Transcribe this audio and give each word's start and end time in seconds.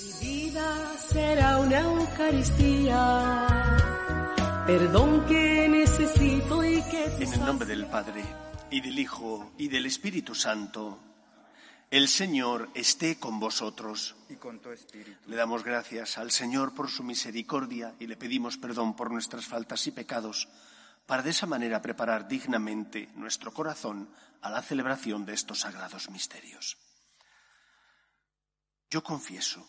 Mi 0.00 0.12
vida 0.26 0.96
será 0.96 1.58
una 1.58 1.80
Eucaristía, 1.80 3.46
perdón 4.66 5.26
que 5.26 5.68
necesito 5.68 6.64
y 6.64 6.80
que 6.84 7.04
En 7.04 7.32
el 7.34 7.44
nombre 7.44 7.66
del 7.66 7.84
Padre, 7.86 8.24
y 8.70 8.80
del 8.80 8.98
Hijo, 8.98 9.52
y 9.58 9.68
del 9.68 9.84
Espíritu 9.84 10.34
Santo, 10.34 10.98
el 11.90 12.08
Señor 12.08 12.70
esté 12.72 13.18
con 13.18 13.38
vosotros. 13.40 14.16
y 14.30 14.36
con 14.36 14.60
tu 14.60 14.70
espíritu. 14.70 15.20
Le 15.28 15.36
damos 15.36 15.64
gracias 15.64 16.16
al 16.16 16.30
Señor 16.30 16.74
por 16.74 16.88
su 16.88 17.02
misericordia 17.02 17.94
y 17.98 18.06
le 18.06 18.16
pedimos 18.16 18.56
perdón 18.56 18.96
por 18.96 19.10
nuestras 19.10 19.44
faltas 19.44 19.86
y 19.86 19.90
pecados, 19.90 20.48
para 21.04 21.22
de 21.22 21.30
esa 21.30 21.44
manera 21.46 21.82
preparar 21.82 22.26
dignamente 22.26 23.10
nuestro 23.16 23.52
corazón 23.52 24.08
a 24.40 24.48
la 24.48 24.62
celebración 24.62 25.26
de 25.26 25.34
estos 25.34 25.60
sagrados 25.60 26.08
misterios. 26.08 26.78
Yo 28.88 29.04
confieso 29.04 29.68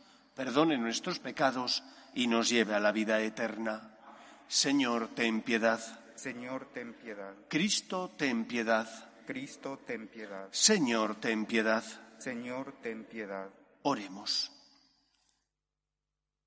perdone 0.35 0.77
nuestros 0.77 1.19
pecados 1.19 1.83
y 2.13 2.27
nos 2.27 2.49
lleve 2.49 2.75
a 2.75 2.79
la 2.79 2.91
vida 2.91 3.21
eterna. 3.21 3.97
Señor, 4.47 5.09
ten 5.15 5.41
piedad. 5.41 5.79
Señor, 6.15 6.67
ten 6.73 6.93
piedad. 6.93 7.33
Cristo, 7.47 8.11
ten 8.17 8.45
piedad. 8.45 8.87
Cristo, 9.25 9.79
ten 9.85 10.07
piedad. 10.07 10.49
Señor, 10.51 11.15
ten 11.15 11.45
piedad. 11.45 11.83
Señor, 12.17 12.75
ten 12.81 13.05
piedad. 13.05 13.49
Oremos. 13.83 14.51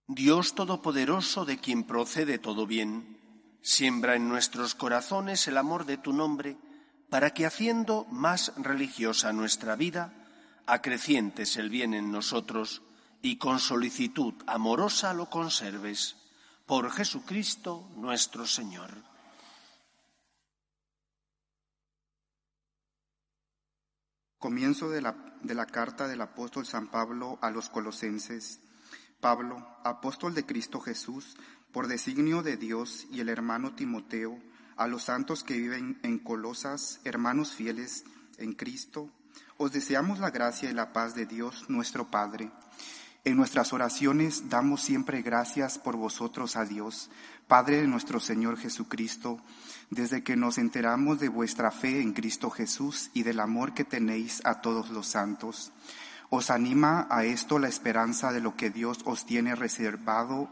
Dios 0.06 0.54
Todopoderoso, 0.54 1.44
de 1.46 1.58
quien 1.58 1.84
procede 1.84 2.38
todo 2.38 2.66
bien, 2.66 3.18
siembra 3.62 4.16
en 4.16 4.28
nuestros 4.28 4.74
corazones 4.74 5.48
el 5.48 5.56
amor 5.56 5.86
de 5.86 5.96
tu 5.96 6.12
nombre, 6.12 6.58
para 7.08 7.30
que 7.30 7.46
haciendo 7.46 8.04
más 8.10 8.52
religiosa 8.56 9.32
nuestra 9.32 9.76
vida, 9.76 10.12
acrecientes 10.66 11.56
el 11.56 11.70
bien 11.70 11.94
en 11.94 12.12
nosotros 12.12 12.82
y 13.24 13.38
con 13.38 13.58
solicitud 13.58 14.34
amorosa 14.46 15.14
lo 15.14 15.30
conserves. 15.30 16.14
Por 16.66 16.90
Jesucristo 16.90 17.88
nuestro 17.96 18.46
Señor. 18.46 18.90
Comienzo 24.38 24.90
de 24.90 25.00
la, 25.00 25.16
de 25.42 25.54
la 25.54 25.64
carta 25.64 26.06
del 26.06 26.20
apóstol 26.20 26.66
San 26.66 26.88
Pablo 26.88 27.38
a 27.40 27.50
los 27.50 27.70
colosenses. 27.70 28.60
Pablo, 29.20 29.66
apóstol 29.84 30.34
de 30.34 30.44
Cristo 30.44 30.80
Jesús, 30.80 31.38
por 31.72 31.88
designio 31.88 32.42
de 32.42 32.58
Dios 32.58 33.06
y 33.10 33.20
el 33.20 33.30
hermano 33.30 33.74
Timoteo, 33.74 34.38
a 34.76 34.86
los 34.86 35.04
santos 35.04 35.44
que 35.44 35.56
viven 35.56 35.98
en 36.02 36.18
Colosas, 36.18 37.00
hermanos 37.04 37.52
fieles 37.52 38.04
en 38.36 38.52
Cristo, 38.52 39.08
os 39.56 39.72
deseamos 39.72 40.18
la 40.18 40.30
gracia 40.30 40.68
y 40.68 40.74
la 40.74 40.92
paz 40.92 41.14
de 41.14 41.24
Dios 41.24 41.70
nuestro 41.70 42.10
Padre. 42.10 42.50
En 43.26 43.38
nuestras 43.38 43.72
oraciones 43.72 44.50
damos 44.50 44.82
siempre 44.82 45.22
gracias 45.22 45.78
por 45.78 45.96
vosotros 45.96 46.56
a 46.56 46.66
Dios, 46.66 47.10
Padre 47.48 47.80
de 47.80 47.86
nuestro 47.86 48.20
Señor 48.20 48.58
Jesucristo, 48.58 49.40
desde 49.88 50.22
que 50.22 50.36
nos 50.36 50.58
enteramos 50.58 51.20
de 51.20 51.30
vuestra 51.30 51.70
fe 51.70 52.02
en 52.02 52.12
Cristo 52.12 52.50
Jesús 52.50 53.10
y 53.14 53.22
del 53.22 53.40
amor 53.40 53.72
que 53.72 53.84
tenéis 53.84 54.42
a 54.44 54.60
todos 54.60 54.90
los 54.90 55.06
santos. 55.06 55.72
Os 56.28 56.50
anima 56.50 57.06
a 57.10 57.24
esto 57.24 57.58
la 57.58 57.68
esperanza 57.68 58.30
de 58.30 58.42
lo 58.42 58.56
que 58.56 58.68
Dios 58.68 59.00
os 59.06 59.24
tiene 59.24 59.54
reservado 59.54 60.50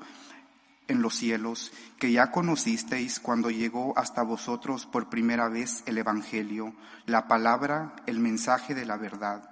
en 0.89 1.03
los 1.03 1.15
cielos, 1.15 1.73
que 1.99 2.11
ya 2.11 2.31
conocisteis 2.31 3.21
cuando 3.21 3.51
llegó 3.51 3.93
hasta 3.99 4.23
vosotros 4.23 4.87
por 4.87 5.11
primera 5.11 5.49
vez 5.49 5.83
el 5.85 5.99
Evangelio, 5.99 6.75
la 7.05 7.29
palabra, 7.29 7.97
el 8.07 8.19
mensaje 8.19 8.75
de 8.75 8.87
la 8.87 8.97
verdad. 8.97 9.52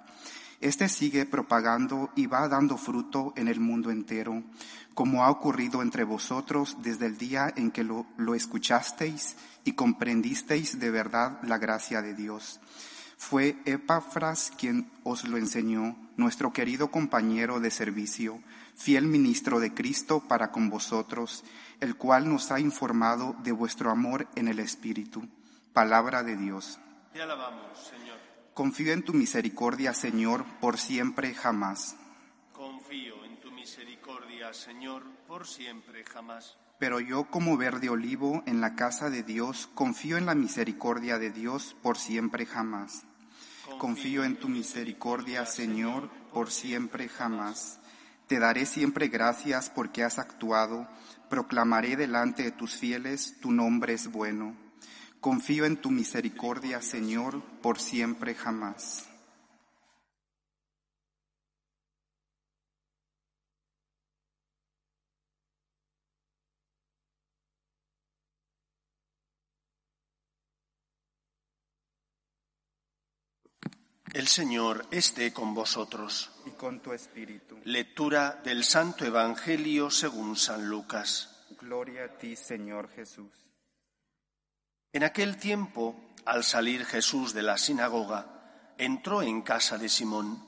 Este 0.61 0.89
sigue 0.89 1.25
propagando 1.25 2.11
y 2.15 2.27
va 2.27 2.47
dando 2.47 2.77
fruto 2.77 3.33
en 3.35 3.47
el 3.47 3.59
mundo 3.59 3.89
entero, 3.89 4.43
como 4.93 5.23
ha 5.23 5.31
ocurrido 5.31 5.81
entre 5.81 6.03
vosotros 6.03 6.77
desde 6.83 7.07
el 7.07 7.17
día 7.17 7.51
en 7.55 7.71
que 7.71 7.83
lo, 7.83 8.05
escuchasteis 8.35 9.37
y 9.65 9.73
comprendisteis 9.73 10.79
de 10.79 10.91
verdad 10.91 11.39
la 11.41 11.57
gracia 11.57 12.03
de 12.03 12.13
Dios. 12.13 12.59
Fue 13.17 13.57
Epafras 13.65 14.51
quien 14.55 14.91
os 15.03 15.27
lo 15.27 15.37
enseñó, 15.37 15.95
nuestro 16.15 16.53
querido 16.53 16.91
compañero 16.91 17.59
de 17.59 17.71
servicio, 17.71 18.39
fiel 18.75 19.07
ministro 19.07 19.59
de 19.59 19.73
Cristo 19.73 20.19
para 20.27 20.51
con 20.51 20.69
vosotros, 20.69 21.43
el 21.79 21.95
cual 21.95 22.29
nos 22.29 22.51
ha 22.51 22.59
informado 22.59 23.35
de 23.43 23.51
vuestro 23.51 23.89
amor 23.89 24.27
en 24.35 24.47
el 24.47 24.59
Espíritu. 24.59 25.27
Palabra 25.73 26.21
de 26.21 26.37
Dios. 26.37 26.79
Te 27.13 27.21
alabamos, 27.21 27.79
Señor. 27.79 28.30
Confío 28.61 28.93
en 28.93 29.01
tu 29.01 29.13
misericordia, 29.13 29.91
Señor, 29.91 30.45
por 30.59 30.77
siempre 30.77 31.33
jamás. 31.33 31.95
Confío 32.53 33.25
en 33.25 33.39
tu 33.39 33.49
misericordia, 33.49 34.53
Señor, 34.53 35.01
por 35.27 35.47
siempre 35.47 36.03
jamás. 36.05 36.59
Pero 36.77 36.99
yo 36.99 37.23
como 37.23 37.57
verde 37.57 37.89
olivo 37.89 38.43
en 38.45 38.61
la 38.61 38.75
casa 38.75 39.09
de 39.09 39.23
Dios, 39.23 39.67
confío 39.73 40.15
en 40.17 40.27
la 40.27 40.35
misericordia 40.35 41.17
de 41.17 41.31
Dios 41.31 41.75
por 41.81 41.97
siempre 41.97 42.45
jamás. 42.45 43.03
Confío 43.79 44.23
en 44.23 44.35
tu 44.35 44.47
misericordia, 44.47 45.47
Señor, 45.47 46.11
por 46.31 46.51
siempre 46.51 47.09
jamás. 47.09 47.79
Te 48.27 48.37
daré 48.37 48.67
siempre 48.67 49.07
gracias 49.07 49.71
porque 49.71 50.03
has 50.03 50.19
actuado, 50.19 50.87
proclamaré 51.31 51.95
delante 51.95 52.43
de 52.43 52.51
tus 52.51 52.75
fieles, 52.75 53.39
tu 53.41 53.51
nombre 53.51 53.93
es 53.93 54.11
bueno. 54.11 54.55
Confío 55.21 55.65
en 55.65 55.77
tu 55.77 55.91
misericordia, 55.91 56.81
Señor, 56.81 57.43
por 57.61 57.79
siempre 57.79 58.33
jamás. 58.33 59.07
El 74.15 74.27
Señor 74.27 74.87
esté 74.89 75.31
con 75.31 75.53
vosotros. 75.53 76.31
Y 76.47 76.49
con 76.49 76.81
tu 76.81 76.93
espíritu. 76.93 77.59
Lectura 77.63 78.41
del 78.43 78.63
Santo 78.63 79.05
Evangelio 79.05 79.91
según 79.91 80.35
San 80.35 80.67
Lucas. 80.67 81.45
Gloria 81.61 82.05
a 82.05 82.17
ti, 82.17 82.35
Señor 82.35 82.89
Jesús. 82.89 83.50
En 84.93 85.03
aquel 85.03 85.37
tiempo, 85.37 85.95
al 86.25 86.43
salir 86.43 86.85
Jesús 86.85 87.33
de 87.33 87.41
la 87.43 87.57
sinagoga, 87.57 88.73
entró 88.77 89.21
en 89.21 89.41
casa 89.41 89.77
de 89.77 89.87
Simón. 89.87 90.45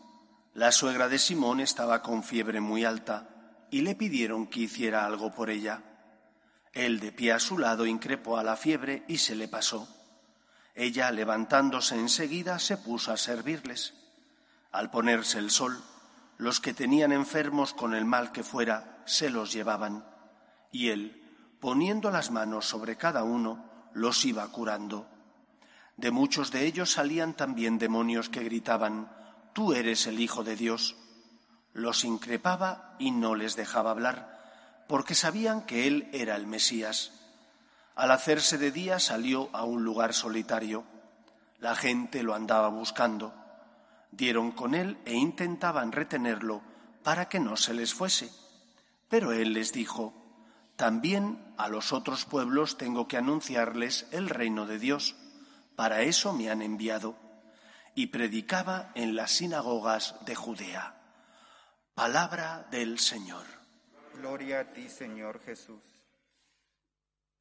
La 0.54 0.74
suegra 0.74 1.08
de 1.08 1.18
Simón 1.18 1.62
estaba 1.62 2.02
con 2.02 2.24
fiebre 2.24 2.60
muy 2.60 2.84
alta 2.84 3.30
y 3.72 3.82
le 3.82 3.96
pidieron 3.96 4.48
que 4.48 4.62
hiciera 4.62 5.06
algo 5.06 5.34
por 5.34 5.50
ella. 5.50 5.82
Él 6.74 7.00
de 7.00 7.14
pie 7.14 7.32
a 7.32 7.40
su 7.40 7.58
lado 7.58 7.86
increpó 7.86 8.38
a 8.38 8.44
la 8.44 8.58
fiebre 8.58 9.06
y 9.08 9.20
se 9.20 9.36
le 9.36 9.48
pasó. 9.48 9.88
Ella, 10.76 11.10
levantándose 11.12 11.96
enseguida, 11.96 12.60
se 12.60 12.76
puso 12.76 13.14
a 13.14 13.18
servirles. 13.18 13.94
Al 14.72 14.90
ponerse 14.90 15.40
el 15.40 15.52
sol, 15.52 15.82
los 16.38 16.60
que 16.60 16.74
tenían 16.74 17.14
enfermos 17.14 17.74
con 17.74 17.94
el 17.94 18.04
mal 18.04 18.34
que 18.34 18.44
fuera, 18.44 19.02
se 19.06 19.30
los 19.30 19.54
llevaban, 19.54 20.06
y 20.72 20.90
él, 20.90 21.22
poniendo 21.62 22.12
las 22.12 22.32
manos 22.32 22.66
sobre 22.66 22.98
cada 22.98 23.24
uno, 23.24 23.73
los 23.94 24.26
iba 24.26 24.48
curando. 24.48 25.08
De 25.98 26.12
muchos 26.12 26.52
de 26.52 26.66
ellos 26.66 26.92
salían 26.92 27.34
también 27.36 27.78
demonios 27.78 28.30
que 28.30 28.44
gritaban, 28.44 29.10
Tú 29.54 29.74
eres 29.74 30.08
el 30.08 30.20
Hijo 30.20 30.44
de 30.44 30.56
Dios. 30.56 30.96
Los 31.74 32.04
increpaba 32.04 32.96
y 32.98 33.12
no 33.12 33.36
les 33.36 33.56
dejaba 33.56 33.92
hablar, 33.92 34.86
porque 34.88 35.14
sabían 35.14 35.66
que 35.66 35.86
él 35.86 36.10
era 36.12 36.36
el 36.36 36.48
Mesías. 36.48 37.12
Al 37.96 38.10
hacerse 38.10 38.58
de 38.58 38.72
día 38.72 38.98
salió 38.98 39.50
a 39.54 39.64
un 39.64 39.84
lugar 39.84 40.16
solitario. 40.16 40.84
La 41.60 41.76
gente 41.76 42.24
lo 42.24 42.34
andaba 42.34 42.70
buscando. 42.70 43.36
Dieron 44.12 44.52
con 44.52 44.74
él 44.74 44.98
e 45.06 45.14
intentaban 45.14 45.92
retenerlo 45.92 46.62
para 47.04 47.30
que 47.30 47.40
no 47.40 47.56
se 47.56 47.76
les 47.76 47.94
fuese. 47.94 48.32
Pero 49.08 49.32
él 49.32 49.54
les 49.54 49.72
dijo, 49.72 50.14
también 50.76 51.54
a 51.58 51.68
los 51.68 51.94
otros 51.94 52.26
pueblos 52.26 52.78
tengo 52.78 53.08
que 53.08 53.18
anunciarles 53.18 54.08
el 54.12 54.30
reino 54.30 54.66
de 54.66 54.80
Dios. 54.80 55.16
Para 55.76 56.02
eso 56.02 56.34
me 56.34 56.50
han 56.50 56.62
enviado. 56.62 57.16
Y 57.96 58.08
predicaba 58.08 58.92
en 58.96 59.16
las 59.16 59.32
sinagogas 59.32 60.16
de 60.26 60.36
Judea. 60.36 61.00
Palabra 61.94 62.68
del 62.72 62.98
Señor. 62.98 63.46
Gloria 64.16 64.62
a 64.62 64.74
ti, 64.74 64.90
Señor 64.90 65.42
Jesús. 65.44 65.82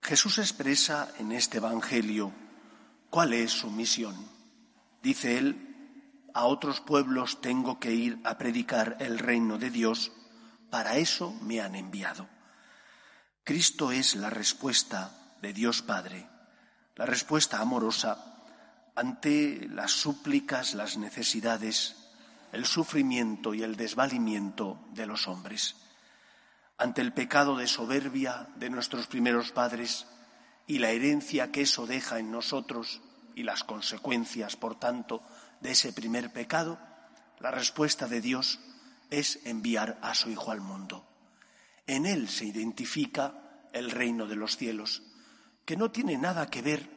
Jesús 0.02 0.38
expresa 0.38 1.10
en 1.18 1.32
este 1.32 1.58
Evangelio 1.58 2.32
cuál 3.08 3.32
es 3.32 3.52
su 3.52 3.70
misión. 3.70 4.16
Dice 5.02 5.38
él, 5.38 5.72
a 6.34 6.44
otros 6.44 6.80
pueblos 6.80 7.40
tengo 7.40 7.78
que 7.78 7.92
ir 7.92 8.20
a 8.24 8.36
predicar 8.36 8.96
el 9.00 9.18
reino 9.18 9.58
de 9.58 9.70
Dios, 9.70 10.12
para 10.70 10.96
eso 10.96 11.32
me 11.42 11.60
han 11.60 11.74
enviado. 11.74 12.28
Cristo 13.44 13.90
es 13.90 14.14
la 14.14 14.30
respuesta 14.30 15.10
de 15.40 15.52
Dios 15.52 15.82
Padre, 15.82 16.28
la 16.94 17.06
respuesta 17.06 17.58
amorosa 17.58 18.36
ante 18.94 19.66
las 19.68 19.90
súplicas, 19.90 20.74
las 20.74 20.96
necesidades, 20.96 21.96
el 22.52 22.66
sufrimiento 22.66 23.52
y 23.52 23.64
el 23.64 23.74
desvalimiento 23.74 24.78
de 24.92 25.06
los 25.06 25.26
hombres, 25.26 25.74
ante 26.78 27.00
el 27.00 27.12
pecado 27.12 27.56
de 27.56 27.66
soberbia 27.66 28.46
de 28.54 28.70
nuestros 28.70 29.08
primeros 29.08 29.50
padres 29.50 30.06
y 30.68 30.78
la 30.78 30.90
herencia 30.90 31.50
que 31.50 31.62
eso 31.62 31.88
deja 31.88 32.20
en 32.20 32.30
nosotros 32.30 33.00
y 33.34 33.42
las 33.42 33.64
consecuencias, 33.64 34.54
por 34.54 34.78
tanto, 34.78 35.20
de 35.60 35.72
ese 35.72 35.92
primer 35.92 36.32
pecado, 36.32 36.78
la 37.40 37.50
respuesta 37.50 38.06
de 38.06 38.20
Dios 38.20 38.60
es 39.10 39.40
enviar 39.46 39.98
a 40.00 40.14
su 40.14 40.30
Hijo 40.30 40.52
al 40.52 40.60
mundo. 40.60 41.11
En 41.92 42.06
Él 42.06 42.30
se 42.30 42.46
identifica 42.46 43.68
el 43.70 43.90
reino 43.90 44.26
de 44.26 44.34
los 44.34 44.56
cielos, 44.56 45.02
que 45.66 45.76
no 45.76 45.90
tiene 45.90 46.16
nada 46.16 46.46
que 46.46 46.62
ver 46.62 46.88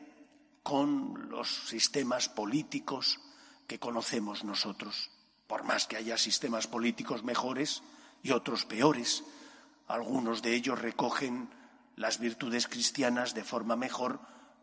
con 0.64 1.28
los 1.30 1.68
sistemas 1.68 2.30
políticos 2.30 3.20
que 3.68 3.78
conocemos 3.78 4.46
nosotros, 4.46 5.12
por 5.48 5.66
más 5.66 5.86
que 5.86 5.98
haya 5.98 6.18
sistemas 6.18 6.68
políticos 6.68 7.26
mejores 7.26 7.84
y 8.24 8.32
otros 8.32 8.64
peores. 8.64 9.26
Algunos 9.90 10.42
de 10.42 10.56
ellos 10.56 10.80
recogen 10.80 11.50
las 11.98 12.18
virtudes 12.18 12.70
cristianas 12.70 13.34
de 13.34 13.44
forma 13.44 13.76
mejor 13.76 14.22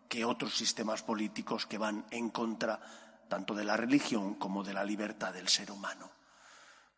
que 0.09 0.25
otros 0.25 0.57
sistemas 0.57 1.03
políticos 1.03 1.67
que 1.67 1.77
van 1.77 2.07
en 2.11 2.31
contra 2.31 2.81
tanto 3.29 3.55
de 3.55 3.65
la 3.65 3.77
religión 3.77 4.37
como 4.37 4.65
de 4.65 4.73
la 4.73 4.83
libertad 4.83 5.35
del 5.35 5.49
ser 5.49 5.71
humano. 5.71 6.11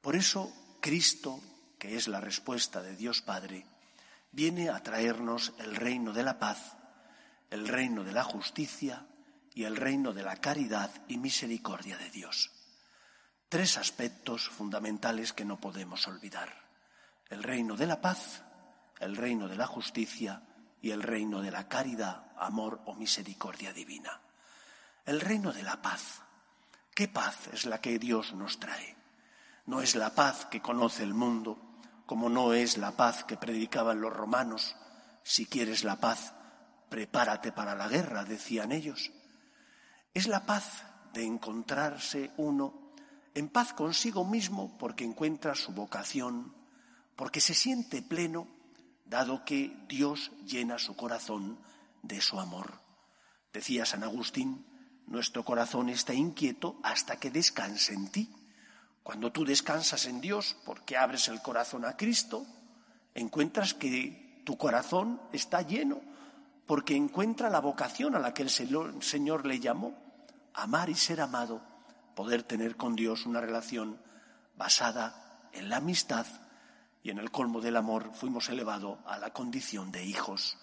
Por 0.01 0.15
eso, 0.15 0.53
Cristo, 0.81 1.41
que 1.85 1.99
es 1.99 2.09
la 2.09 2.19
respuesta 2.19 2.81
de 2.81 2.97
Dios 2.97 3.21
Padre, 3.21 3.67
viene 4.33 4.71
a 4.71 4.83
traernos 4.83 5.53
el 5.59 5.77
reino 5.77 6.15
de 6.15 6.23
la 6.23 6.39
paz, 6.39 6.79
el 7.51 7.69
reino 7.69 8.05
de 8.05 8.13
la 8.13 8.25
justicia 8.25 9.05
y 9.53 9.65
el 9.65 9.77
reino 9.77 10.15
de 10.15 10.23
la 10.23 10.37
caridad 10.37 10.91
y 11.09 11.19
misericordia 11.19 11.99
de 11.99 12.09
Dios. 12.09 12.53
Tres 13.51 13.77
aspectos 13.77 14.49
fundamentales 14.49 15.35
que 15.35 15.45
no 15.45 15.61
podemos 15.61 16.09
olvidar. 16.09 16.55
El 17.29 17.43
reino 17.43 17.77
de 17.77 17.87
la 17.87 18.01
paz, 18.01 18.43
el 18.99 19.15
reino 19.15 19.47
de 19.47 19.57
la 19.57 19.67
justicia 19.67 20.41
y 20.81 20.91
el 20.91 21.03
reino 21.03 21.43
de 21.43 21.51
la 21.51 21.69
caridad, 21.69 22.33
amor 22.39 22.81
o 22.87 22.95
misericordia 22.95 23.75
divina. 23.75 24.23
El 25.05 25.21
reino 25.21 25.53
de 25.53 25.63
la 25.63 25.83
paz. 25.83 26.23
¿Qué 26.95 27.09
paz 27.09 27.49
es 27.53 27.67
la 27.67 27.83
que 27.83 27.99
Dios 27.99 28.33
nos 28.33 28.59
trae? 28.59 28.97
No 29.67 29.83
es 29.83 29.95
la 29.97 30.15
paz 30.15 30.47
que 30.47 30.63
conoce 30.63 31.03
el 31.03 31.13
mundo, 31.13 31.64
como 32.07 32.29
no 32.29 32.53
es 32.53 32.79
la 32.79 32.93
paz 32.93 33.25
que 33.25 33.37
predicaban 33.37 34.01
los 34.01 34.13
romanos. 34.13 34.77
Si 35.23 35.47
quieres 35.47 35.85
la 35.85 35.97
paz, 35.97 36.35
prepárate 36.89 37.53
para 37.53 37.75
la 37.75 37.89
guerra, 37.89 38.25
decían 38.25 38.73
ellos. 38.73 39.11
Es 40.13 40.29
la 40.29 40.47
paz 40.47 40.85
de 41.13 41.25
encontrarse 41.25 42.33
uno 42.37 42.93
en 43.35 43.49
paz 43.49 43.73
consigo 43.73 44.25
mismo 44.25 44.77
porque 44.79 45.05
encuentra 45.05 45.55
su 45.55 45.73
vocación, 45.73 46.55
porque 47.17 47.41
se 47.41 47.55
siente 47.55 48.03
pleno, 48.03 48.47
dado 49.05 49.45
que 49.45 49.77
Dios 49.89 50.31
llena 50.47 50.79
su 50.79 50.97
corazón 50.97 51.59
de 52.03 52.21
su 52.21 52.39
amor. 52.39 52.81
Decía 53.53 53.87
San 53.87 54.05
Agustín, 54.05 54.67
nuestro 55.07 55.45
corazón 55.45 55.89
está 55.89 56.15
inquieto 56.15 56.79
hasta 56.83 57.17
que 57.17 57.31
descanse 57.31 57.93
en 57.93 58.09
ti. 58.09 58.31
Cuando 59.05 59.31
tú 59.31 59.45
descansas 59.45 60.07
en 60.07 60.23
Dios, 60.23 60.57
porque 60.65 60.97
abres 60.97 61.29
el 61.29 61.43
corazón 61.43 61.85
a 61.85 61.95
Cristo, 61.95 62.47
encuentras 63.15 63.75
que 63.75 64.41
tu 64.47 64.57
corazón 64.57 65.21
está 65.31 65.61
lleno, 65.61 66.01
porque 66.67 66.97
encuentra 66.97 67.51
la 67.51 67.61
vocación 67.61 68.17
a 68.17 68.19
la 68.19 68.33
que 68.33 68.43
el 68.43 68.49
Señor 68.49 69.47
le 69.47 69.61
llamó, 69.61 69.95
amar 70.55 70.89
y 70.89 70.95
ser 70.95 71.21
amado, 71.21 71.61
poder 72.17 72.45
tener 72.45 72.77
con 72.77 72.97
Dios 72.97 73.27
una 73.27 73.43
relación 73.43 74.01
basada 74.57 75.49
en 75.53 75.69
la 75.69 75.77
amistad 75.77 76.27
y 77.03 77.11
en 77.11 77.19
el 77.19 77.31
colmo 77.31 77.61
del 77.61 77.77
amor 77.77 78.11
fuimos 78.15 78.49
elevados 78.49 78.99
a 79.05 79.19
la 79.19 79.35
condición 79.35 79.93
de 79.93 80.03
hijos. 80.03 80.57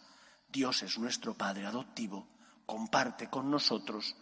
Dios 0.52 0.82
es 0.82 0.98
nuestro 0.98 1.38
Padre 1.38 1.68
adoptivo, 1.68 2.28
comparte 2.66 3.30
con 3.30 3.52
nosotros 3.52 4.16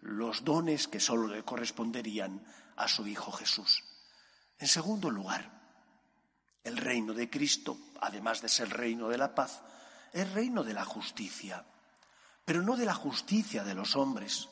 los 0.00 0.42
dones 0.42 0.88
que 0.88 0.98
sólo 0.98 1.28
le 1.28 1.44
corresponderían 1.44 2.42
a 2.80 2.88
su 2.88 3.06
Hijo 3.06 3.30
Jesús. 3.30 3.84
En 4.58 4.66
segundo 4.66 5.10
lugar, 5.10 5.50
el 6.64 6.76
reino 6.76 7.14
de 7.14 7.28
Cristo, 7.28 7.78
además 8.00 8.40
de 8.42 8.48
ser 8.48 8.70
reino 8.70 9.08
de 9.08 9.18
la 9.18 9.34
paz, 9.34 9.62
es 10.12 10.30
reino 10.32 10.64
de 10.64 10.74
la 10.74 10.84
justicia, 10.84 11.64
pero 12.44 12.62
no 12.62 12.76
de 12.76 12.86
la 12.86 12.94
justicia 12.94 13.64
de 13.64 13.74
los 13.74 13.96
hombres, 13.96 14.48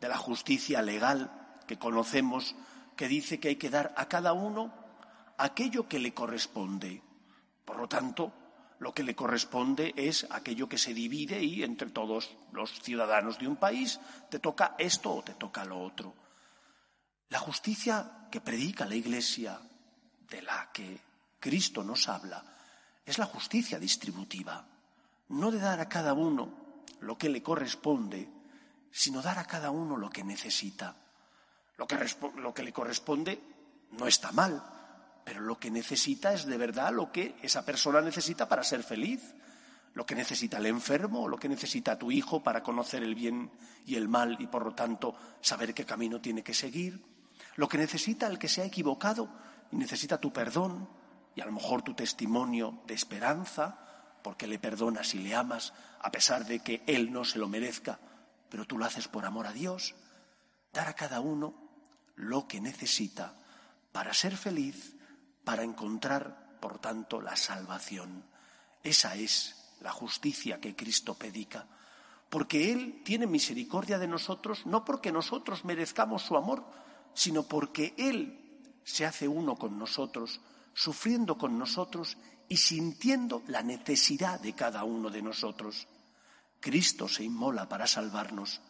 de 0.00 0.08
la 0.08 0.16
justicia 0.16 0.82
legal 0.82 1.30
que 1.66 1.78
conocemos, 1.78 2.56
que 2.96 3.06
dice 3.06 3.38
que 3.38 3.48
hay 3.48 3.56
que 3.56 3.70
dar 3.70 3.94
a 3.96 4.08
cada 4.08 4.32
uno 4.32 4.72
aquello 5.36 5.88
que 5.88 5.98
le 5.98 6.14
corresponde. 6.14 7.02
Por 7.64 7.76
lo 7.76 7.88
tanto, 7.88 8.32
lo 8.78 8.94
que 8.94 9.02
le 9.02 9.14
corresponde 9.14 9.92
es 9.96 10.26
aquello 10.30 10.68
que 10.68 10.78
se 10.78 10.94
divide 10.94 11.42
y 11.42 11.62
entre 11.62 11.90
todos 11.90 12.36
los 12.52 12.80
ciudadanos 12.82 13.38
de 13.38 13.46
un 13.46 13.56
país 13.56 14.00
te 14.30 14.38
toca 14.38 14.74
esto 14.78 15.14
o 15.14 15.22
te 15.22 15.34
toca 15.34 15.64
lo 15.64 15.80
otro. 15.80 16.14
La 17.30 17.38
justicia 17.38 18.26
que 18.30 18.40
predica 18.40 18.86
la 18.86 18.94
Iglesia, 18.94 19.60
de 20.28 20.42
la 20.42 20.70
que 20.72 20.98
Cristo 21.38 21.84
nos 21.84 22.08
habla, 22.08 22.42
es 23.04 23.18
la 23.18 23.26
justicia 23.26 23.78
distributiva, 23.78 24.66
no 25.28 25.50
de 25.50 25.58
dar 25.58 25.80
a 25.80 25.88
cada 25.88 26.14
uno 26.14 26.82
lo 27.00 27.18
que 27.18 27.28
le 27.28 27.42
corresponde, 27.42 28.28
sino 28.90 29.20
dar 29.20 29.38
a 29.38 29.44
cada 29.44 29.70
uno 29.70 29.96
lo 29.96 30.08
que 30.10 30.24
necesita. 30.24 30.96
Lo 31.76 31.86
que, 31.86 32.62
le 32.62 32.72
corresponde 32.72 33.40
no 33.92 34.06
está 34.06 34.32
mal, 34.32 34.62
pero 35.24 35.40
lo 35.40 35.58
que 35.58 35.70
necesita 35.70 36.32
es 36.32 36.44
de 36.44 36.56
verdad 36.56 36.92
lo 36.92 37.12
que 37.12 37.36
esa 37.42 37.64
persona 37.64 38.00
necesita 38.00 38.48
para 38.48 38.64
ser 38.64 38.82
feliz, 38.82 39.34
lo 39.94 40.04
que 40.04 40.14
necesita 40.14 40.58
el 40.58 40.66
enfermo, 40.66 41.28
lo 41.28 41.36
que 41.36 41.48
necesita 41.48 41.98
tu 41.98 42.10
hijo 42.10 42.42
para 42.42 42.62
conocer 42.62 43.02
el 43.02 43.14
bien 43.14 43.50
y 43.86 43.94
el 43.94 44.08
mal 44.08 44.36
y 44.40 44.46
por 44.48 44.64
lo 44.64 44.74
tanto 44.74 45.14
saber 45.40 45.72
qué 45.72 45.84
camino 45.84 46.20
tiene 46.20 46.42
que 46.42 46.54
seguir 46.54 47.17
lo 47.58 47.68
que 47.68 47.76
necesita 47.76 48.28
el 48.28 48.38
que 48.38 48.46
se 48.46 48.62
ha 48.62 48.64
equivocado 48.64 49.28
y 49.72 49.76
necesita 49.76 50.20
tu 50.20 50.32
perdón 50.32 50.88
y 51.34 51.40
a 51.40 51.44
lo 51.44 51.50
mejor 51.50 51.82
tu 51.82 51.92
testimonio 51.92 52.82
de 52.86 52.94
esperanza, 52.94 53.80
porque 54.22 54.46
le 54.46 54.60
perdonas 54.60 55.12
y 55.14 55.18
le 55.18 55.34
amas, 55.34 55.72
a 56.00 56.12
pesar 56.12 56.46
de 56.46 56.60
que 56.60 56.84
él 56.86 57.12
no 57.12 57.24
se 57.24 57.40
lo 57.40 57.48
merezca, 57.48 57.98
pero 58.48 58.64
tú 58.64 58.78
lo 58.78 58.84
haces 58.84 59.08
por 59.08 59.26
amor 59.26 59.48
a 59.48 59.52
Dios. 59.52 59.96
Dar 60.72 60.86
a 60.86 60.94
cada 60.94 61.18
uno 61.18 61.52
lo 62.14 62.46
que 62.46 62.60
necesita 62.60 63.34
para 63.90 64.14
ser 64.14 64.36
feliz, 64.36 64.94
para 65.42 65.64
encontrar, 65.64 66.58
por 66.60 66.78
tanto, 66.78 67.20
la 67.20 67.34
salvación. 67.34 68.22
Esa 68.84 69.16
es 69.16 69.74
la 69.80 69.90
justicia 69.90 70.60
que 70.60 70.76
Cristo 70.76 71.14
predica, 71.14 71.66
porque 72.30 72.70
Él 72.70 73.02
tiene 73.04 73.26
misericordia 73.26 73.98
de 73.98 74.06
nosotros, 74.06 74.64
no 74.64 74.84
porque 74.84 75.10
nosotros 75.10 75.64
merezcamos 75.64 76.22
su 76.22 76.36
amor, 76.36 76.64
sino 77.14 77.44
porque 77.44 77.94
Él 77.96 78.38
se 78.84 79.04
hace 79.04 79.28
uno 79.28 79.56
con 79.56 79.78
nosotros, 79.78 80.40
sufriendo 80.72 81.36
con 81.36 81.58
nosotros 81.58 82.16
y 82.48 82.56
sintiendo 82.56 83.42
la 83.46 83.62
necesidad 83.62 84.40
de 84.40 84.54
cada 84.54 84.84
uno 84.84 85.10
de 85.10 85.20
nosotros. 85.20 85.86
Cristo 86.60 87.06
se 87.06 87.24
inmola 87.24 87.68
para 87.68 87.86
salvarnos, 87.86 88.62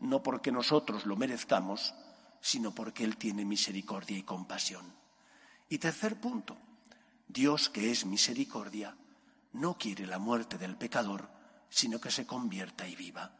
no 0.00 0.22
porque 0.22 0.52
nosotros 0.52 1.06
lo 1.06 1.16
merezcamos, 1.16 1.92
sino 2.40 2.72
porque 2.74 3.02
Él 3.02 3.16
tiene 3.16 3.44
misericordia 3.44 4.16
y 4.16 4.22
compasión. 4.22 4.94
Y 5.68 5.78
tercer 5.78 6.20
punto, 6.20 6.56
Dios 7.26 7.68
que 7.68 7.90
es 7.90 8.06
misericordia, 8.06 8.96
no 9.54 9.76
quiere 9.76 10.06
la 10.06 10.18
muerte 10.18 10.56
del 10.56 10.76
pecador, 10.76 11.28
sino 11.68 12.00
que 12.00 12.12
se 12.12 12.26
convierta 12.26 12.86
y 12.86 12.94
viva. 12.94 13.32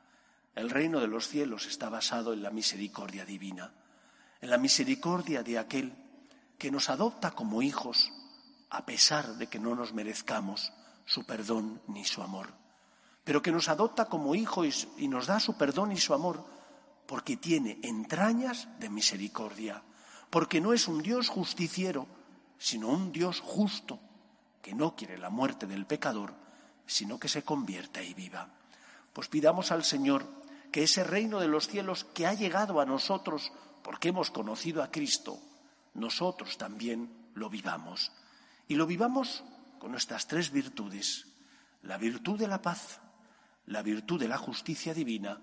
El 0.56 0.70
reino 0.70 0.98
de 1.00 1.06
los 1.06 1.28
cielos 1.28 1.66
está 1.66 1.88
basado 1.88 2.32
en 2.32 2.42
la 2.42 2.50
misericordia 2.50 3.24
divina 3.24 3.72
en 4.44 4.50
la 4.50 4.58
misericordia 4.58 5.42
de 5.42 5.58
aquel 5.58 5.94
que 6.58 6.70
nos 6.70 6.90
adopta 6.90 7.30
como 7.30 7.62
hijos 7.62 8.12
a 8.68 8.84
pesar 8.84 9.36
de 9.36 9.46
que 9.46 9.58
no 9.58 9.74
nos 9.74 9.94
merezcamos 9.94 10.70
su 11.06 11.24
perdón 11.24 11.80
ni 11.88 12.04
su 12.04 12.22
amor, 12.22 12.52
pero 13.24 13.40
que 13.40 13.50
nos 13.50 13.70
adopta 13.70 14.04
como 14.04 14.34
hijos 14.34 14.86
y 14.98 15.08
nos 15.08 15.28
da 15.28 15.40
su 15.40 15.56
perdón 15.56 15.92
y 15.92 15.96
su 15.96 16.12
amor 16.12 16.44
porque 17.06 17.38
tiene 17.38 17.78
entrañas 17.82 18.68
de 18.80 18.90
misericordia, 18.90 19.82
porque 20.28 20.60
no 20.60 20.74
es 20.74 20.88
un 20.88 21.00
Dios 21.00 21.30
justiciero, 21.30 22.06
sino 22.58 22.88
un 22.88 23.12
Dios 23.12 23.40
justo, 23.40 23.98
que 24.60 24.74
no 24.74 24.94
quiere 24.94 25.16
la 25.16 25.30
muerte 25.30 25.66
del 25.66 25.86
pecador, 25.86 26.34
sino 26.84 27.18
que 27.18 27.28
se 27.30 27.44
convierta 27.44 28.02
y 28.02 28.12
viva. 28.12 28.50
Pues 29.14 29.28
pidamos 29.28 29.72
al 29.72 29.84
Señor 29.84 30.26
que 30.70 30.82
ese 30.82 31.02
reino 31.02 31.40
de 31.40 31.48
los 31.48 31.66
cielos 31.66 32.04
que 32.12 32.26
ha 32.26 32.34
llegado 32.34 32.78
a 32.82 32.84
nosotros 32.84 33.50
porque 33.84 34.08
hemos 34.08 34.30
conocido 34.30 34.82
a 34.82 34.90
Cristo, 34.90 35.38
nosotros 35.92 36.56
también 36.56 37.30
lo 37.34 37.50
vivamos. 37.50 38.10
Y 38.66 38.76
lo 38.76 38.86
vivamos 38.86 39.44
con 39.78 39.90
nuestras 39.90 40.26
tres 40.26 40.50
virtudes. 40.50 41.26
La 41.82 41.98
virtud 41.98 42.38
de 42.38 42.48
la 42.48 42.62
paz, 42.62 43.00
la 43.66 43.82
virtud 43.82 44.18
de 44.18 44.26
la 44.26 44.38
justicia 44.38 44.94
divina, 44.94 45.38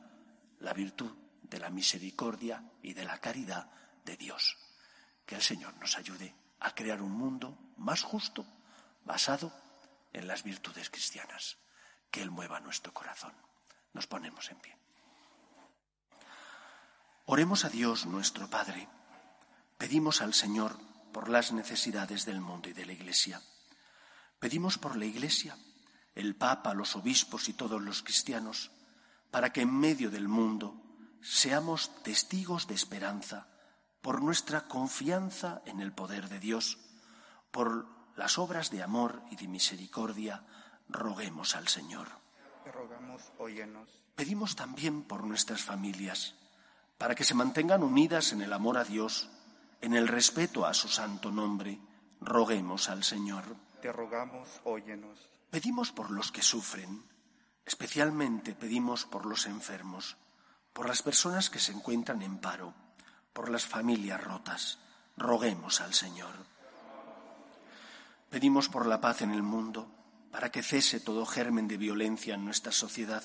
la 0.60 0.74
virtud 0.74 1.12
de 1.44 1.60
la 1.60 1.70
misericordia 1.70 2.64
y 2.82 2.94
de 2.94 3.06
la 3.06 3.20
caridad 3.20 3.70
de 4.06 4.18
Dios. 4.18 4.58
Que 5.28 5.36
el 5.36 5.44
Señor 5.44 5.76
nos 5.78 5.96
ayude 6.00 6.34
a 6.62 6.74
crear 6.74 7.04
un 7.04 7.12
mundo 7.12 7.56
más 7.78 8.02
justo, 8.02 8.44
basado 9.06 9.54
en 10.14 10.26
las 10.26 10.42
virtudes 10.42 10.90
cristianas. 10.90 11.58
Que 12.10 12.24
Él 12.24 12.32
mueva 12.32 12.60
nuestro 12.60 12.92
corazón. 12.92 13.34
Nos 13.94 14.08
ponemos 14.08 14.50
en 14.50 14.58
pie. 14.58 14.81
Oremos 17.26 17.66
a 17.66 17.70
Dios 17.70 18.06
nuestro 18.06 18.50
Padre. 18.50 18.88
Pedimos 19.78 20.22
al 20.22 20.34
Señor 20.34 20.78
por 21.14 21.30
las 21.30 21.52
necesidades 21.52 22.26
del 22.26 22.42
mundo 22.42 22.70
y 22.70 22.74
de 22.74 22.86
la 22.86 22.94
Iglesia. 22.94 23.42
Pedimos 24.40 24.78
por 24.78 24.96
la 24.96 25.06
Iglesia, 25.06 25.56
el 26.16 26.36
Papa, 26.36 26.74
los 26.74 26.96
obispos 26.96 27.48
y 27.48 27.54
todos 27.54 27.82
los 27.82 28.02
cristianos, 28.02 28.72
para 29.30 29.54
que 29.54 29.62
en 29.62 29.74
medio 29.74 30.10
del 30.10 30.28
mundo 30.28 30.82
seamos 31.22 32.04
testigos 32.04 32.68
de 32.68 32.74
esperanza 32.74 33.48
por 34.02 34.22
nuestra 34.22 34.68
confianza 34.68 35.62
en 35.66 35.80
el 35.80 35.94
poder 35.94 36.28
de 36.28 36.40
Dios, 36.40 36.80
por 37.52 37.88
las 38.16 38.40
obras 38.40 38.72
de 38.72 38.82
amor 38.82 39.22
y 39.30 39.36
de 39.36 39.48
misericordia, 39.48 40.44
roguemos 40.90 41.56
al 41.56 41.68
Señor. 41.68 42.08
rogamos, 42.66 43.32
óyenos. 43.38 43.90
Pedimos 44.16 44.56
también 44.56 45.04
por 45.04 45.24
nuestras 45.24 45.62
familias, 45.62 46.36
para 47.02 47.16
que 47.16 47.24
se 47.24 47.34
mantengan 47.34 47.82
unidas 47.82 48.32
en 48.32 48.44
el 48.44 48.54
amor 48.54 48.78
a 48.78 48.84
Dios, 48.84 49.28
en 49.82 49.96
el 49.96 50.08
respeto 50.08 50.68
a 50.68 50.74
su 50.76 50.88
santo 50.88 51.32
nombre, 51.32 51.80
roguemos 52.20 52.90
al 52.90 53.04
Señor. 53.04 53.44
Te 53.82 53.92
rogamos, 53.92 54.48
óyenos. 54.66 55.18
Pedimos 55.50 55.92
por 55.92 56.12
los 56.12 56.32
que 56.32 56.44
sufren, 56.44 57.04
especialmente 57.66 58.54
pedimos 58.54 59.06
por 59.06 59.26
los 59.26 59.48
enfermos, 59.48 60.16
por 60.74 60.88
las 60.88 61.02
personas 61.02 61.50
que 61.50 61.58
se 61.58 61.72
encuentran 61.72 62.22
en 62.22 62.38
paro, 62.38 62.76
por 63.34 63.50
las 63.50 63.66
familias 63.66 64.24
rotas, 64.24 64.78
roguemos 65.18 65.82
al 65.82 65.96
Señor. 65.96 66.36
Pedimos 68.30 68.70
por 68.70 68.86
la 68.86 69.02
paz 69.02 69.24
en 69.24 69.32
el 69.32 69.42
mundo, 69.42 69.90
para 70.30 70.52
que 70.52 70.62
cese 70.62 71.00
todo 71.00 71.26
germen 71.26 71.68
de 71.68 71.78
violencia 71.78 72.36
en 72.36 72.46
nuestra 72.46 72.72
sociedad. 72.72 73.24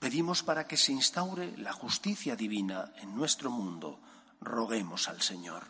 Pedimos 0.00 0.42
para 0.42 0.66
que 0.66 0.78
se 0.78 0.92
instaure 0.92 1.56
la 1.58 1.74
justicia 1.74 2.34
divina 2.34 2.90
en 2.96 3.14
nuestro 3.14 3.50
mundo, 3.50 4.00
roguemos 4.40 5.08
al 5.08 5.20
Señor. 5.20 5.62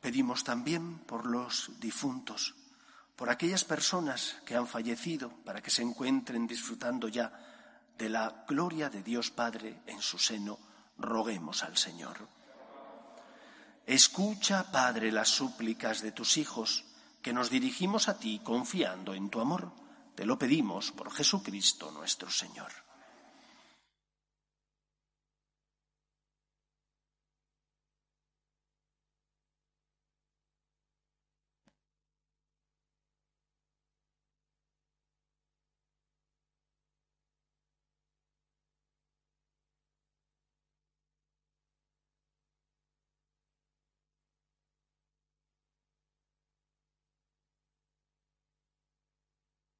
Pedimos 0.00 0.42
también 0.42 1.00
por 1.00 1.26
los 1.26 1.78
difuntos, 1.78 2.54
por 3.14 3.28
aquellas 3.28 3.64
personas 3.64 4.38
que 4.46 4.56
han 4.56 4.66
fallecido, 4.66 5.28
para 5.44 5.60
que 5.60 5.70
se 5.70 5.82
encuentren 5.82 6.46
disfrutando 6.46 7.08
ya 7.08 7.30
de 7.98 8.08
la 8.08 8.46
gloria 8.48 8.88
de 8.88 9.02
Dios 9.02 9.30
Padre 9.30 9.82
en 9.84 10.00
su 10.00 10.18
seno, 10.18 10.58
roguemos 10.96 11.62
al 11.62 11.76
Señor. 11.76 12.26
Escucha, 13.84 14.72
Padre, 14.72 15.12
las 15.12 15.28
súplicas 15.28 16.00
de 16.00 16.12
tus 16.12 16.38
hijos, 16.38 16.86
que 17.20 17.34
nos 17.34 17.50
dirigimos 17.50 18.08
a 18.08 18.18
ti 18.18 18.40
confiando 18.42 19.12
en 19.12 19.28
tu 19.28 19.42
amor. 19.42 19.72
Te 20.20 20.26
lo 20.26 20.38
pedimos 20.38 20.92
por 20.92 21.10
Jesucristo 21.10 21.90
nuestro 21.92 22.28
Señor. 22.28 22.89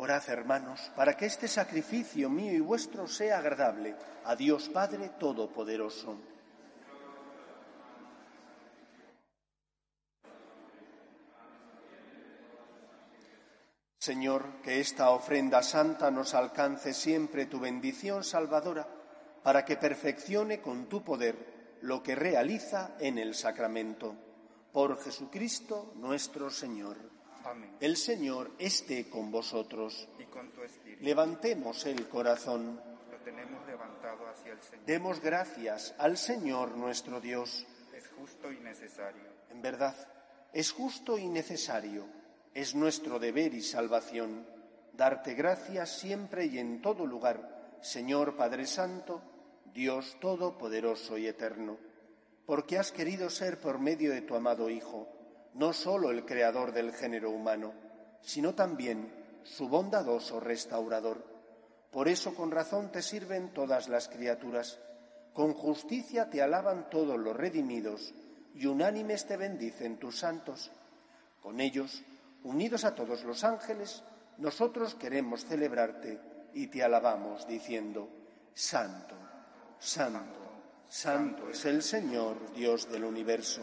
Orad, 0.00 0.22
hermanos, 0.30 0.92
para 0.94 1.16
que 1.16 1.26
este 1.26 1.48
sacrificio 1.48 2.30
mío 2.30 2.52
y 2.52 2.60
vuestro 2.60 3.08
sea 3.08 3.38
agradable 3.38 3.96
a 4.26 4.36
Dios 4.36 4.68
Padre 4.68 5.08
Todopoderoso. 5.18 6.16
Señor, 13.98 14.62
que 14.62 14.78
esta 14.78 15.10
ofrenda 15.10 15.64
santa 15.64 16.12
nos 16.12 16.32
alcance 16.34 16.94
siempre 16.94 17.46
tu 17.46 17.58
bendición 17.58 18.22
salvadora, 18.22 18.86
para 19.42 19.64
que 19.64 19.76
perfeccione 19.76 20.60
con 20.60 20.88
tu 20.88 21.02
poder 21.02 21.78
lo 21.80 22.04
que 22.04 22.14
realiza 22.14 22.92
en 23.00 23.18
el 23.18 23.34
sacramento. 23.34 24.14
Por 24.72 25.02
Jesucristo 25.02 25.92
nuestro 25.96 26.50
Señor. 26.50 27.17
Amén. 27.48 27.76
El 27.80 27.96
Señor 27.96 28.52
esté 28.58 29.08
con 29.08 29.30
vosotros. 29.30 30.08
Y 30.18 30.24
con 30.24 30.50
tu 30.52 30.62
espíritu 30.62 31.02
Levantemos 31.04 31.86
el 31.86 32.08
corazón. 32.08 32.80
lo 33.10 33.18
tenemos 33.18 33.66
levantado 33.66 34.26
hacia 34.28 34.52
el 34.52 34.62
Señor. 34.62 34.86
Demos 34.86 35.20
gracias 35.20 35.94
al 35.98 36.16
Señor 36.16 36.76
nuestro 36.76 37.20
Dios. 37.20 37.66
Es 37.94 38.08
justo 38.08 38.52
y 38.52 38.58
necesario. 38.60 39.22
En 39.50 39.62
verdad, 39.62 39.94
es 40.52 40.72
justo 40.72 41.18
y 41.18 41.26
necesario, 41.26 42.06
es 42.54 42.74
nuestro 42.74 43.18
deber 43.18 43.54
y 43.54 43.62
salvación, 43.62 44.46
darte 44.92 45.34
gracias 45.34 45.98
siempre 45.98 46.46
y 46.46 46.58
en 46.58 46.80
todo 46.80 47.06
lugar, 47.06 47.76
Señor 47.80 48.36
Padre 48.36 48.66
Santo, 48.66 49.22
Dios 49.74 50.16
Todopoderoso 50.20 51.18
y 51.18 51.26
Eterno, 51.26 51.78
porque 52.46 52.78
has 52.78 52.92
querido 52.92 53.28
ser 53.30 53.60
por 53.60 53.78
medio 53.78 54.10
de 54.10 54.22
tu 54.22 54.34
amado 54.34 54.70
Hijo, 54.70 55.06
no 55.54 55.72
solo 55.72 56.10
el 56.10 56.24
creador 56.24 56.72
del 56.72 56.92
género 56.92 57.30
humano, 57.30 57.72
sino 58.20 58.54
también 58.54 59.12
su 59.42 59.68
bondadoso 59.68 60.40
restaurador. 60.40 61.24
Por 61.90 62.08
eso 62.08 62.34
con 62.34 62.50
razón 62.50 62.92
te 62.92 63.02
sirven 63.02 63.52
todas 63.54 63.88
las 63.88 64.08
criaturas, 64.08 64.78
con 65.32 65.54
justicia 65.54 66.28
te 66.28 66.42
alaban 66.42 66.90
todos 66.90 67.18
los 67.18 67.36
redimidos, 67.36 68.12
y 68.54 68.66
unánimes 68.66 69.26
te 69.26 69.36
bendicen 69.36 69.98
tus 69.98 70.18
santos. 70.18 70.70
Con 71.40 71.60
ellos, 71.60 72.02
unidos 72.42 72.84
a 72.84 72.94
todos 72.94 73.24
los 73.24 73.44
ángeles, 73.44 74.02
nosotros 74.38 74.94
queremos 74.94 75.44
celebrarte 75.44 76.20
y 76.52 76.66
te 76.66 76.82
alabamos 76.82 77.46
diciendo, 77.46 78.08
Santo, 78.52 79.14
Santo, 79.78 80.40
Santo 80.88 81.50
es 81.50 81.64
el 81.64 81.82
Señor, 81.82 82.52
Dios 82.52 82.90
del 82.90 83.04
universo. 83.04 83.62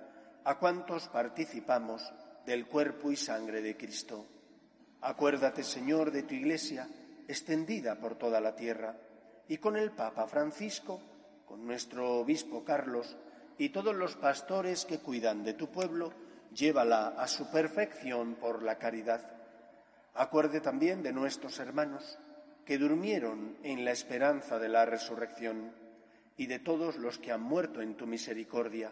a 0.43 0.57
cuantos 0.57 1.07
participamos 1.07 2.11
del 2.45 2.65
cuerpo 2.65 3.11
y 3.11 3.15
sangre 3.15 3.61
de 3.61 3.77
Cristo. 3.77 4.25
Acuérdate, 5.01 5.63
Señor, 5.63 6.11
de 6.11 6.23
tu 6.23 6.33
Iglesia, 6.33 6.87
extendida 7.27 7.95
por 7.95 8.15
toda 8.15 8.41
la 8.41 8.55
tierra, 8.55 8.95
y 9.47 9.57
con 9.57 9.77
el 9.77 9.91
Papa 9.91 10.27
Francisco, 10.27 10.99
con 11.45 11.65
nuestro 11.65 12.19
Obispo 12.19 12.63
Carlos 12.63 13.17
y 13.57 13.69
todos 13.69 13.95
los 13.95 14.15
pastores 14.15 14.85
que 14.85 14.99
cuidan 14.99 15.43
de 15.43 15.53
tu 15.53 15.69
pueblo, 15.69 16.13
llévala 16.55 17.09
a 17.09 17.27
su 17.27 17.51
perfección 17.51 18.35
por 18.35 18.63
la 18.63 18.77
caridad. 18.77 19.21
Acuerde 20.13 20.61
también 20.61 21.03
de 21.03 21.13
nuestros 21.13 21.59
hermanos 21.59 22.17
que 22.65 22.77
durmieron 22.77 23.57
en 23.63 23.85
la 23.85 23.91
esperanza 23.91 24.57
de 24.57 24.69
la 24.69 24.85
resurrección 24.85 25.71
y 26.37 26.47
de 26.47 26.59
todos 26.59 26.97
los 26.97 27.19
que 27.19 27.31
han 27.31 27.41
muerto 27.41 27.81
en 27.81 27.95
tu 27.95 28.07
misericordia 28.07 28.91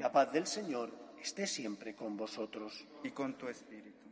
la 0.00 0.12
paz 0.12 0.32
del 0.32 0.46
Señor 0.46 0.90
esté 1.20 1.46
siempre 1.46 1.94
con 1.94 2.16
vosotros. 2.16 2.86
Y 3.02 3.10
con 3.10 3.36
tu 3.36 3.48
espíritu. 3.48 4.08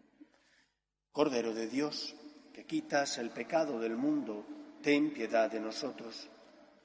Cordero 1.12 1.54
de 1.54 1.66
Dios, 1.66 2.14
que 2.52 2.66
quitas 2.66 3.18
el 3.18 3.30
pecado 3.30 3.80
del 3.80 3.96
mundo, 3.96 4.46
ten 4.82 5.12
piedad 5.12 5.50
de 5.50 5.60
nosotros. 5.60 6.28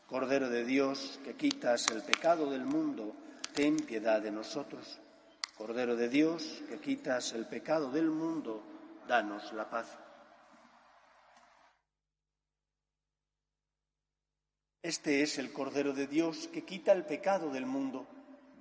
Cordero 0.07 0.49
de 0.49 0.65
Dios, 0.65 1.19
que 1.23 1.35
quitas 1.35 1.89
el 1.91 2.01
pecado 2.03 2.49
del 2.49 2.65
mundo, 2.65 3.15
ten 3.53 3.77
piedad 3.77 4.21
de 4.21 4.31
nosotros. 4.31 4.99
Cordero 5.57 5.95
de 5.95 6.09
Dios, 6.09 6.63
que 6.67 6.79
quitas 6.79 7.33
el 7.33 7.45
pecado 7.47 7.91
del 7.91 8.09
mundo, 8.09 8.63
danos 9.07 9.53
la 9.53 9.69
paz. 9.69 9.97
Este 14.81 15.21
es 15.21 15.37
el 15.37 15.53
Cordero 15.53 15.93
de 15.93 16.07
Dios 16.07 16.47
que 16.47 16.63
quita 16.63 16.91
el 16.91 17.05
pecado 17.05 17.51
del 17.51 17.67
mundo. 17.67 18.07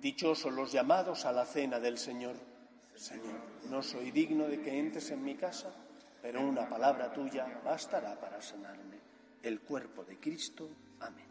Dichosos 0.01 0.51
los 0.51 0.71
llamados 0.71 1.25
a 1.25 1.31
la 1.31 1.45
cena 1.45 1.79
del 1.79 1.97
Señor. 1.97 2.35
Señor, 2.95 3.39
no 3.69 3.83
soy 3.83 4.09
digno 4.09 4.47
de 4.47 4.59
que 4.59 4.79
entres 4.79 5.11
en 5.11 5.23
mi 5.23 5.35
casa, 5.35 5.71
pero 6.23 6.41
una 6.41 6.67
palabra 6.67 7.13
tuya 7.13 7.61
bastará 7.63 8.19
para 8.19 8.41
sanarme. 8.41 8.99
El 9.43 9.61
cuerpo 9.61 10.03
de 10.03 10.19
Cristo. 10.19 10.67
Amén. 10.99 11.30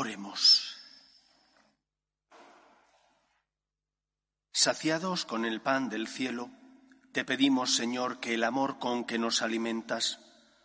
Oremos. 0.00 0.78
Saciados 4.50 5.26
con 5.26 5.44
el 5.44 5.60
pan 5.60 5.90
del 5.90 6.08
cielo, 6.08 6.48
te 7.12 7.26
pedimos, 7.26 7.74
Señor, 7.74 8.18
que 8.18 8.32
el 8.32 8.44
amor 8.44 8.78
con 8.78 9.04
que 9.04 9.18
nos 9.18 9.42
alimentas 9.42 10.18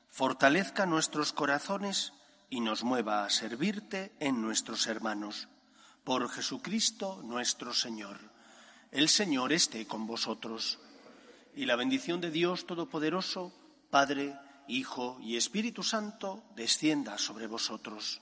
fortalezca 0.07 0.85
nuestros 0.85 1.33
corazones 1.33 2.13
y 2.49 2.61
nos 2.61 2.85
mueva 2.85 3.25
a 3.25 3.29
servirte 3.29 4.15
en 4.21 4.41
nuestros 4.41 4.87
hermanos. 4.87 5.49
Por 6.05 6.29
Jesucristo 6.29 7.21
nuestro 7.21 7.73
Señor. 7.73 8.17
El 8.91 9.09
Señor 9.09 9.51
esté 9.51 9.85
con 9.85 10.07
vosotros. 10.07 10.79
Y 11.53 11.65
la 11.65 11.75
bendición 11.75 12.21
de 12.21 12.31
Dios 12.31 12.65
Todopoderoso, 12.65 13.51
Padre, 13.89 14.39
Hijo 14.69 15.19
y 15.19 15.35
Espíritu 15.35 15.83
Santo, 15.83 16.41
descienda 16.55 17.17
sobre 17.17 17.47
vosotros 17.47 18.21